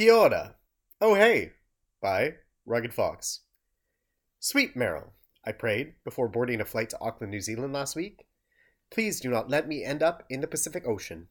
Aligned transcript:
Kia 0.00 0.14
ora. 0.14 0.56
Oh 1.02 1.14
hey, 1.14 1.52
by 2.00 2.36
Rugged 2.64 2.94
Fox. 2.94 3.40
Sweet 4.38 4.74
Meryl, 4.74 5.10
I 5.44 5.52
prayed 5.52 5.96
before 6.04 6.26
boarding 6.26 6.58
a 6.58 6.64
flight 6.64 6.88
to 6.88 7.00
Auckland, 7.02 7.30
New 7.30 7.42
Zealand 7.42 7.74
last 7.74 7.94
week. 7.94 8.24
Please 8.90 9.20
do 9.20 9.28
not 9.28 9.50
let 9.50 9.68
me 9.68 9.84
end 9.84 10.02
up 10.02 10.24
in 10.30 10.40
the 10.40 10.46
Pacific 10.46 10.86
Ocean. 10.86 11.28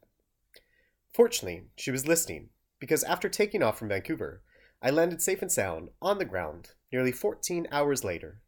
Fortunately, 1.11 1.63
she 1.77 1.89
was 1.89 2.05
listening, 2.05 2.49
because 2.79 3.03
after 3.05 3.27
taking 3.27 3.63
off 3.63 3.79
from 3.79 3.89
Vancouver, 3.89 4.43
I 4.83 4.91
landed 4.91 5.23
safe 5.23 5.41
and 5.41 5.51
sound 5.51 5.89
on 5.99 6.19
the 6.19 6.23
ground 6.23 6.73
nearly 6.91 7.11
14 7.11 7.67
hours 7.71 8.03
later. 8.03 8.43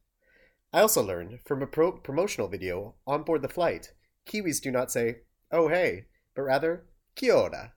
I 0.72 0.82
also 0.82 1.02
learned 1.02 1.40
from 1.46 1.64
a 1.64 1.66
pro- 1.66 1.94
promotional 1.94 2.48
video 2.48 2.94
on 3.08 3.24
board 3.24 3.42
the 3.42 3.50
flight 3.50 3.94
Kiwis 4.28 4.62
do 4.62 4.70
not 4.70 4.92
say, 4.92 5.22
oh 5.52 5.70
hey, 5.70 6.06
but 6.36 6.44
rather, 6.44 6.86
kia 7.16 7.34
ora. 7.34 7.74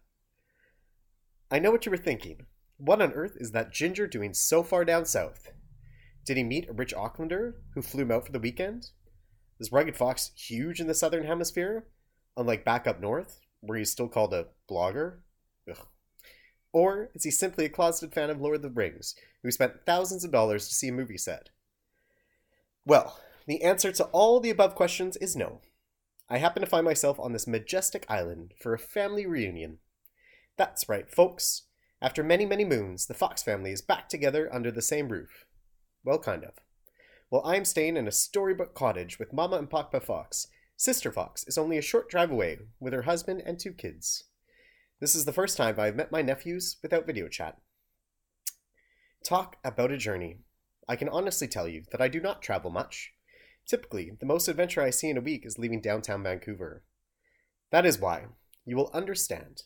I 1.54 1.60
know 1.60 1.70
what 1.70 1.86
you 1.86 1.90
were 1.90 1.96
thinking. 1.96 2.46
What 2.78 3.00
on 3.00 3.12
earth 3.12 3.36
is 3.36 3.52
that 3.52 3.72
ginger 3.72 4.08
doing 4.08 4.34
so 4.34 4.64
far 4.64 4.84
down 4.84 5.04
south? 5.04 5.52
Did 6.26 6.36
he 6.36 6.42
meet 6.42 6.68
a 6.68 6.72
rich 6.72 6.92
Aucklander 6.92 7.52
who 7.74 7.80
flew 7.80 8.02
him 8.02 8.10
out 8.10 8.26
for 8.26 8.32
the 8.32 8.40
weekend? 8.40 8.88
Is 9.60 9.70
Rugged 9.70 9.96
Fox 9.96 10.32
huge 10.34 10.80
in 10.80 10.88
the 10.88 10.94
southern 10.94 11.26
hemisphere? 11.26 11.86
Unlike 12.36 12.64
back 12.64 12.88
up 12.88 13.00
north, 13.00 13.38
where 13.60 13.78
he's 13.78 13.92
still 13.92 14.08
called 14.08 14.34
a 14.34 14.48
blogger? 14.68 15.18
Ugh. 15.70 15.86
Or 16.72 17.10
is 17.14 17.22
he 17.22 17.30
simply 17.30 17.66
a 17.66 17.68
closeted 17.68 18.12
fan 18.12 18.30
of 18.30 18.40
Lord 18.40 18.56
of 18.56 18.62
the 18.62 18.70
Rings 18.70 19.14
who 19.44 19.52
spent 19.52 19.86
thousands 19.86 20.24
of 20.24 20.32
dollars 20.32 20.66
to 20.66 20.74
see 20.74 20.88
a 20.88 20.92
movie 20.92 21.16
set? 21.16 21.50
Well, 22.84 23.20
the 23.46 23.62
answer 23.62 23.92
to 23.92 24.04
all 24.06 24.40
the 24.40 24.50
above 24.50 24.74
questions 24.74 25.16
is 25.18 25.36
no. 25.36 25.60
I 26.28 26.38
happen 26.38 26.62
to 26.62 26.68
find 26.68 26.84
myself 26.84 27.20
on 27.20 27.32
this 27.32 27.46
majestic 27.46 28.06
island 28.08 28.54
for 28.60 28.74
a 28.74 28.78
family 28.78 29.24
reunion. 29.24 29.78
That's 30.56 30.88
right, 30.88 31.10
folks. 31.10 31.62
After 32.00 32.22
many, 32.22 32.46
many 32.46 32.64
moons, 32.64 33.06
the 33.06 33.14
Fox 33.14 33.42
family 33.42 33.72
is 33.72 33.82
back 33.82 34.08
together 34.08 34.48
under 34.52 34.70
the 34.70 34.82
same 34.82 35.08
roof. 35.08 35.46
Well, 36.04 36.18
kind 36.18 36.44
of. 36.44 36.54
Well, 37.30 37.42
I'm 37.44 37.64
staying 37.64 37.96
in 37.96 38.06
a 38.06 38.12
storybook 38.12 38.74
cottage 38.74 39.18
with 39.18 39.32
Mama 39.32 39.56
and 39.56 39.68
Papa 39.68 40.00
Fox. 40.00 40.46
Sister 40.76 41.10
Fox 41.10 41.44
is 41.48 41.58
only 41.58 41.78
a 41.78 41.82
short 41.82 42.08
drive 42.08 42.30
away 42.30 42.58
with 42.78 42.92
her 42.92 43.02
husband 43.02 43.42
and 43.44 43.58
two 43.58 43.72
kids. 43.72 44.24
This 45.00 45.14
is 45.14 45.24
the 45.24 45.32
first 45.32 45.56
time 45.56 45.78
I've 45.78 45.96
met 45.96 46.12
my 46.12 46.22
nephews 46.22 46.76
without 46.82 47.06
video 47.06 47.26
chat. 47.28 47.56
Talk 49.24 49.56
about 49.64 49.90
a 49.90 49.96
journey. 49.96 50.38
I 50.88 50.96
can 50.96 51.08
honestly 51.08 51.48
tell 51.48 51.66
you 51.66 51.82
that 51.90 52.00
I 52.00 52.08
do 52.08 52.20
not 52.20 52.42
travel 52.42 52.70
much. 52.70 53.12
Typically, 53.66 54.12
the 54.20 54.26
most 54.26 54.46
adventure 54.46 54.82
I 54.82 54.90
see 54.90 55.08
in 55.08 55.16
a 55.16 55.22
week 55.22 55.46
is 55.46 55.58
leaving 55.58 55.80
downtown 55.80 56.22
Vancouver. 56.22 56.84
That 57.70 57.86
is 57.86 57.98
why, 57.98 58.26
you 58.66 58.76
will 58.76 58.90
understand, 58.92 59.62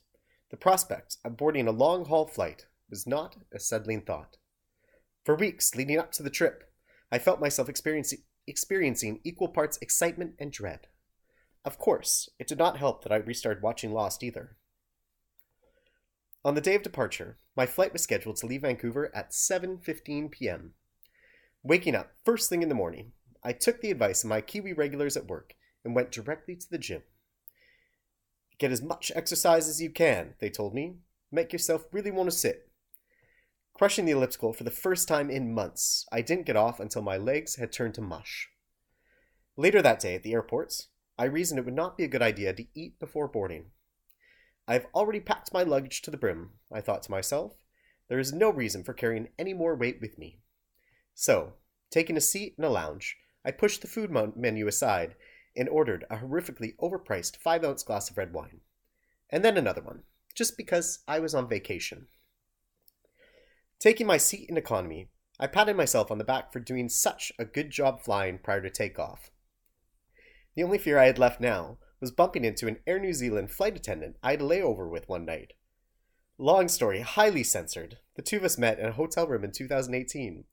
the 0.51 0.57
prospect 0.57 1.17
of 1.25 1.37
boarding 1.37 1.69
a 1.69 1.73
long 1.73 2.07
haul 2.07 2.27
flight 2.27 2.67
was 2.91 3.07
not 3.07 3.37
a 3.53 3.61
settling 3.61 4.03
thought. 4.03 4.37
For 5.25 5.35
weeks 5.35 5.75
leading 5.75 5.99
up 5.99 6.13
to 6.13 6.23
the 6.23 6.31
trip, 6.31 6.73
I 7.13 7.19
felt 7.19 7.41
myself 7.41 7.69
experiencing, 7.69 8.21
experiencing 8.47 9.21
equal 9.25 9.49
parts 9.49 9.79
excitement 9.83 10.35
and 10.39 10.51
dread. 10.51 10.87
Of 11.65 11.79
course, 11.79 12.31
it 12.39 12.47
did 12.47 12.59
not 12.59 12.79
help 12.79 13.03
that 13.03 13.13
I 13.13 13.17
restarted 13.17 13.63
watching 13.63 13.93
Lost 13.93 14.23
either. 14.23 14.57
On 16.45 16.55
the 16.55 16.61
day 16.61 16.75
of 16.75 16.83
departure, 16.83 17.37
my 17.57 17.67
flight 17.67 17.93
was 17.93 18.03
scheduled 18.03 18.37
to 18.37 18.47
leave 18.47 18.63
Vancouver 18.63 19.15
at 19.15 19.33
7:15 19.33 20.31
p.m. 20.31 20.75
Waking 21.63 21.95
up 21.95 22.13
first 22.25 22.49
thing 22.49 22.63
in 22.63 22.69
the 22.69 22.75
morning, 22.75 23.13
I 23.43 23.53
took 23.53 23.81
the 23.81 23.91
advice 23.91 24.25
of 24.25 24.31
my 24.31 24.41
Kiwi 24.41 24.73
regulars 24.73 25.17
at 25.17 25.27
work 25.27 25.55
and 25.85 25.95
went 25.95 26.11
directly 26.11 26.57
to 26.57 26.71
the 26.71 26.79
gym. 26.79 27.03
Get 28.59 28.73
as 28.73 28.83
much 28.83 29.13
exercise 29.15 29.69
as 29.69 29.81
you 29.81 29.91
can, 29.91 30.35
they 30.41 30.51
told 30.51 30.75
me. 30.75 30.97
Make 31.31 31.53
yourself 31.53 31.85
really 31.93 32.11
want 32.11 32.31
to 32.31 32.37
sit. 32.37 32.69
Crushing 33.73 34.07
the 34.07 34.13
elliptical 34.13 34.53
for 34.53 34.65
the 34.65 34.71
first 34.71 35.07
time 35.07 35.31
in 35.31 35.55
months, 35.55 36.05
I 36.11 36.21
didn't 36.21 36.47
get 36.47 36.57
off 36.57 36.81
until 36.81 37.03
my 37.03 37.17
legs 37.17 37.57
had 37.57 37.71
turned 37.71 37.95
to 37.95 38.01
mush. 38.01 38.49
Later 39.57 39.81
that 39.83 40.01
day 40.01 40.17
at 40.17 40.25
the 40.25 40.33
airports, 40.33 40.89
I 41.17 41.25
reasoned 41.25 41.61
it 41.61 41.65
would 41.65 41.75
not 41.75 41.97
be 41.97 42.05
a 42.05 42.09
good 42.09 42.23
idea 42.23 42.53
to 42.53 42.67
eat 42.75 42.99
before 42.99 43.29
boarding. 43.29 43.67
I 44.67 44.73
have 44.73 44.87
already 44.95 45.21
packed 45.21 45.53
my 45.53 45.63
luggage 45.63 46.03
to 46.03 46.11
the 46.11 46.17
brim, 46.17 46.51
I 46.73 46.81
thought 46.81 47.05
to 47.05 47.11
myself. 47.11 47.55
There 48.09 48.19
is 48.19 48.33
no 48.33 48.51
reason 48.51 48.83
for 48.83 48.93
carrying 48.93 49.29
any 49.39 49.55
more 49.55 49.77
weight 49.77 50.01
with 50.01 50.19
me. 50.19 50.41
So, 51.15 51.55
taking 51.91 52.17
a 52.17 52.21
seat 52.21 52.55
in 52.59 52.65
a 52.65 52.69
lounge, 52.69 53.17
I 53.45 53.51
pushed 53.51 53.83
the 53.83 53.89
food 53.89 54.11
menu 54.37 54.67
aside 54.67 55.15
and 55.57 55.69
ordered 55.69 56.05
a 56.11 56.17
horrifically 56.17 56.77
overpriced 56.79 57.37
5 57.37 57.65
ounce 57.65 57.83
glass 57.83 58.11
of 58.11 58.19
red 58.19 58.33
wine. 58.33 58.61
And 59.31 59.45
then 59.45 59.57
another 59.57 59.83
one, 59.83 60.03
just 60.35 60.57
because 60.57 61.01
I 61.07 61.19
was 61.19 61.35
on 61.35 61.49
vacation. 61.49 62.07
Taking 63.79 64.07
my 64.07 64.17
seat 64.17 64.49
in 64.49 64.57
economy, 64.57 65.09
I 65.39 65.47
patted 65.47 65.77
myself 65.77 66.11
on 66.11 66.19
the 66.19 66.25
back 66.25 66.53
for 66.53 66.59
doing 66.59 66.89
such 66.89 67.31
a 67.39 67.45
good 67.45 67.71
job 67.71 68.03
flying 68.03 68.39
prior 68.39 68.61
to 68.61 68.71
takeoff. 68.71 69.31
The 70.57 70.65
only 70.65 70.79
fear 70.79 70.99
I 70.99 71.07
had 71.07 71.19
left 71.19 71.41
now 71.41 71.79
was 72.01 72.11
bumping 72.11 72.45
into 72.45 72.67
an 72.67 72.79
Air 72.87 72.99
New 72.99 73.13
Zealand 73.13 73.51
flight 73.51 73.77
attendant 73.77 74.17
I 74.23 74.33
had 74.33 74.41
layover 74.41 74.91
with 74.91 75.09
one 75.09 75.25
night. 75.25 75.53
Long 76.39 76.69
story, 76.69 77.01
highly 77.01 77.45
censored. 77.45 77.99
The 78.17 78.23
two 78.23 78.39
of 78.39 78.45
us 78.45 78.59
met 78.59 78.79
in 78.79 78.87
a 78.87 78.93
hotel 78.93 79.27
room 79.27 79.45
in 79.45 79.53
2018. 79.53 80.45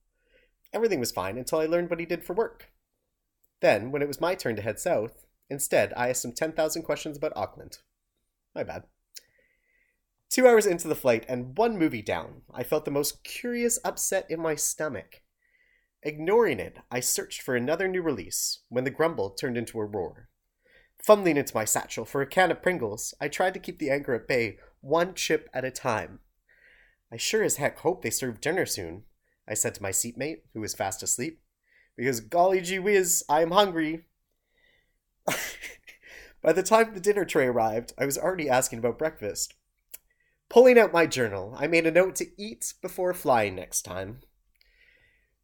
Everything 0.73 0.99
was 0.99 1.11
fine 1.11 1.37
until 1.37 1.59
I 1.59 1.65
learned 1.65 1.89
what 1.89 1.99
he 1.99 2.05
did 2.05 2.23
for 2.23 2.33
work. 2.33 2.71
Then, 3.65 3.89
when 3.89 4.03
it 4.03 4.07
was 4.07 4.21
my 4.21 4.35
turn 4.35 4.55
to 4.57 4.61
head 4.61 4.79
south, 4.79 5.25
instead 5.49 5.91
I 5.97 6.09
asked 6.09 6.23
him 6.23 6.33
10,000 6.33 6.83
questions 6.83 7.17
about 7.17 7.33
Auckland. 7.35 7.79
My 8.53 8.61
bad. 8.61 8.83
Two 10.29 10.47
hours 10.47 10.67
into 10.67 10.87
the 10.87 10.93
flight 10.93 11.25
and 11.27 11.57
one 11.57 11.75
movie 11.75 12.03
down, 12.03 12.43
I 12.53 12.61
felt 12.61 12.85
the 12.85 12.91
most 12.91 13.23
curious 13.23 13.79
upset 13.83 14.27
in 14.29 14.39
my 14.39 14.53
stomach. 14.53 15.23
Ignoring 16.03 16.59
it, 16.59 16.77
I 16.91 16.99
searched 16.99 17.41
for 17.41 17.55
another 17.55 17.87
new 17.87 18.03
release 18.03 18.59
when 18.69 18.83
the 18.83 18.91
grumble 18.91 19.31
turned 19.31 19.57
into 19.57 19.79
a 19.79 19.85
roar. 19.85 20.29
Fumbling 21.01 21.35
into 21.35 21.55
my 21.55 21.65
satchel 21.65 22.05
for 22.05 22.21
a 22.21 22.27
can 22.27 22.51
of 22.51 22.61
Pringles, 22.61 23.15
I 23.19 23.29
tried 23.29 23.55
to 23.55 23.59
keep 23.59 23.79
the 23.79 23.89
anger 23.89 24.13
at 24.13 24.27
bay, 24.27 24.59
one 24.81 25.15
chip 25.15 25.49
at 25.55 25.65
a 25.65 25.71
time. 25.71 26.19
I 27.11 27.17
sure 27.17 27.41
as 27.41 27.55
heck 27.55 27.79
hope 27.79 28.03
they 28.03 28.11
serve 28.11 28.41
dinner 28.41 28.67
soon, 28.67 29.05
I 29.49 29.55
said 29.55 29.73
to 29.73 29.81
my 29.81 29.89
seatmate, 29.89 30.43
who 30.53 30.61
was 30.61 30.75
fast 30.75 31.01
asleep 31.01 31.41
because 31.95 32.19
golly 32.19 32.61
gee 32.61 32.79
whiz, 32.79 33.23
I'm 33.29 33.51
hungry. 33.51 34.05
By 36.41 36.53
the 36.53 36.63
time 36.63 36.93
the 36.93 36.99
dinner 36.99 37.25
tray 37.25 37.47
arrived, 37.47 37.93
I 37.97 38.05
was 38.05 38.17
already 38.17 38.49
asking 38.49 38.79
about 38.79 38.99
breakfast. 38.99 39.53
Pulling 40.49 40.77
out 40.77 40.93
my 40.93 41.05
journal, 41.07 41.55
I 41.57 41.67
made 41.67 41.87
a 41.87 41.91
note 41.91 42.15
to 42.17 42.27
eat 42.41 42.73
before 42.81 43.13
flying 43.13 43.55
next 43.55 43.81
time. 43.81 44.19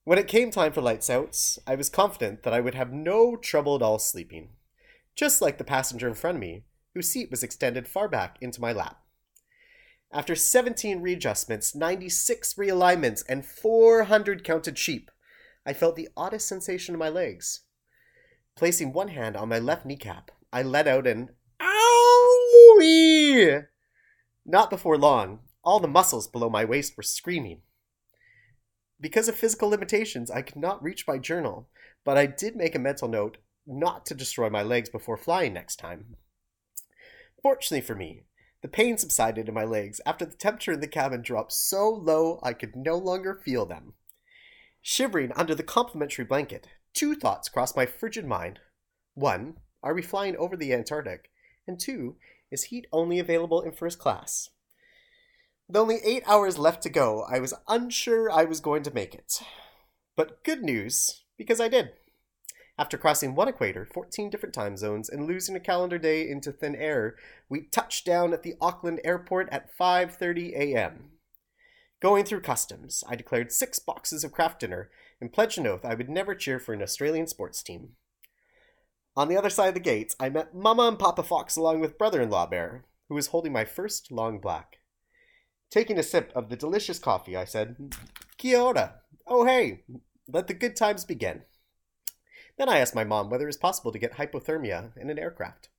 When 0.04 0.18
it 0.18 0.28
came 0.28 0.52
time 0.52 0.74
for 0.74 0.82
lights 0.82 1.10
out, 1.10 1.58
I 1.68 1.76
was 1.76 1.90
confident 1.90 2.44
that 2.44 2.54
I 2.54 2.60
would 2.60 2.76
have 2.76 2.92
no 2.92 3.36
trouble 3.36 3.76
at 3.76 3.82
all 3.82 4.00
sleeping, 4.00 4.50
just 5.16 5.42
like 5.42 5.58
the 5.58 5.64
passenger 5.64 6.08
in 6.08 6.16
front 6.16 6.38
of 6.38 6.42
me, 6.42 6.64
whose 6.94 7.10
seat 7.10 7.30
was 7.30 7.44
extended 7.44 7.88
far 7.88 8.08
back 8.08 8.38
into 8.42 8.62
my 8.62 8.74
lap. 8.74 8.98
After 10.12 10.36
17 10.36 11.02
readjustments, 11.02 11.76
96 11.76 12.56
realignments, 12.56 13.24
and 13.30 13.46
400 13.46 14.44
counted 14.44 14.78
sheep, 14.78 15.11
I 15.66 15.74
felt 15.74 15.96
the 15.96 16.10
oddest 16.18 16.48
sensation 16.48 16.96
in 16.96 17.00
my 17.00 17.10
legs. 17.10 17.62
Placing 18.56 18.94
one 18.94 19.10
hand 19.10 19.38
on 19.38 19.50
my 19.50 19.60
left 19.60 19.86
kneecap, 19.86 20.32
I 20.52 20.64
let 20.64 20.88
out 20.88 21.08
an 21.08 21.30
owie. 22.80 23.68
Not 24.46 24.70
before 24.70 24.98
long, 24.98 25.40
all 25.64 25.80
the 25.80 25.88
muscles 25.88 26.28
below 26.28 26.50
my 26.50 26.66
waist 26.66 26.98
were 26.98 27.04
screaming. 27.04 27.62
Because 29.00 29.28
of 29.28 29.36
physical 29.36 29.70
limitations, 29.70 30.30
I 30.30 30.42
could 30.42 30.58
not 30.58 30.82
reach 30.84 31.08
my 31.08 31.18
journal, 31.18 31.70
but 32.04 32.18
I 32.18 32.26
did 32.26 32.56
make 32.56 32.76
a 32.76 32.80
mental 32.80 33.08
note 33.08 33.38
not 33.66 34.06
to 34.08 34.16
destroy 34.16 34.50
my 34.50 34.64
legs 34.64 34.90
before 34.90 35.18
flying 35.18 35.54
next 35.54 35.78
time. 35.78 36.18
Fortunately 37.42 37.82
for 37.82 37.96
me, 37.96 38.26
the 38.62 38.68
pain 38.68 38.98
subsided 38.98 39.48
in 39.48 39.54
my 39.54 39.64
legs 39.64 40.02
after 40.06 40.26
the 40.26 40.36
temperature 40.36 40.74
in 40.74 40.82
the 40.82 40.88
cabin 40.88 41.22
dropped 41.22 41.52
so 41.52 41.90
low 41.90 42.40
I 42.44 42.54
could 42.54 42.76
no 42.76 42.98
longer 42.98 43.42
feel 43.44 43.66
them. 43.66 43.94
Shivering 44.82 45.32
under 45.34 45.54
the 45.54 45.64
complimentary 45.64 46.26
blanket, 46.26 46.68
two 46.94 47.16
thoughts 47.16 47.50
crossed 47.50 47.76
my 47.76 47.86
frigid 47.86 48.26
mind. 48.26 48.60
One, 49.14 49.58
are 49.84 49.94
we 49.94 50.02
flying 50.02 50.36
over 50.38 50.58
the 50.58 50.74
Antarctic? 50.74 51.30
And 51.68 51.80
two, 51.80 52.16
is 52.50 52.66
heat 52.66 52.88
only 52.92 53.20
available 53.20 53.62
in 53.62 53.74
first 53.74 54.00
class? 54.00 54.50
With 55.68 55.78
only 55.78 56.00
eight 56.04 56.24
hours 56.26 56.58
left 56.58 56.82
to 56.84 56.90
go, 56.90 57.24
I 57.24 57.40
was 57.40 57.54
unsure 57.68 58.32
I 58.32 58.44
was 58.44 58.60
going 58.60 58.84
to 58.84 58.94
make 58.94 59.14
it. 59.14 59.42
But 60.16 60.44
good 60.44 60.64
news, 60.64 61.24
because 61.38 61.62
I 61.62 61.68
did. 61.68 61.92
After 62.78 62.98
crossing 62.98 63.36
one 63.36 63.48
equator, 63.48 63.86
14 63.86 64.32
different 64.32 64.56
time 64.56 64.76
zones, 64.76 65.08
and 65.08 65.28
losing 65.28 65.56
a 65.56 65.60
calendar 65.60 66.00
day 66.00 66.28
into 66.28 66.52
thin 66.52 66.76
air, 66.76 67.16
we 67.48 67.62
touched 67.62 68.06
down 68.06 68.34
at 68.34 68.42
the 68.42 68.56
Auckland 68.60 69.00
airport 69.04 69.48
at 69.52 69.70
5:30 69.78 70.54
a.m. 70.54 71.12
Going 72.02 72.26
through 72.26 72.42
customs, 72.42 73.04
I 73.08 73.16
declared 73.16 73.52
six 73.52 73.78
boxes 73.78 74.24
of 74.24 74.32
Kraft 74.32 74.60
Dinner 74.60 74.90
and 75.22 75.32
pledged 75.32 75.60
an 75.60 75.68
oath 75.68 75.86
I 75.86 75.94
would 75.94 76.10
never 76.10 76.34
cheer 76.34 76.60
for 76.60 76.74
an 76.74 76.82
Australian 76.82 77.28
sports 77.28 77.62
team. 77.62 77.90
On 79.16 79.28
the 79.28 79.38
other 79.38 79.52
side 79.52 79.68
of 79.68 79.74
the 79.76 79.80
gates, 79.80 80.16
I 80.20 80.30
met 80.30 80.56
Mama 80.56 80.88
and 80.88 80.98
Papa 80.98 81.22
Fox 81.22 81.56
along 81.56 81.80
with 81.80 82.00
brother 82.00 82.20
in 82.20 82.32
law 82.32 82.48
Bear, 82.48 82.86
who 83.08 83.14
was 83.14 83.28
holding 83.28 83.54
my 83.54 83.66
first 83.66 84.12
long 84.12 84.40
black. 84.40 84.78
Taking 85.70 86.00
a 86.00 86.04
sip 86.04 86.32
of 86.36 86.50
the 86.50 86.56
delicious 86.56 86.98
coffee, 86.98 87.38
I 87.38 87.46
said, 87.46 87.94
Kia 88.38 88.60
ora. 88.60 88.96
Oh, 89.28 89.46
hey, 89.46 89.84
let 90.28 90.48
the 90.48 90.56
good 90.56 90.76
times 90.76 91.06
begin. 91.06 91.44
Then 92.58 92.68
I 92.68 92.80
asked 92.80 92.96
my 92.96 93.04
mom 93.04 93.30
whether 93.30 93.44
it 93.44 93.48
was 93.48 93.58
possible 93.58 93.92
to 93.92 94.00
get 94.00 94.14
hypothermia 94.14 94.98
in 94.98 95.10
an 95.10 95.20
aircraft. 95.20 95.70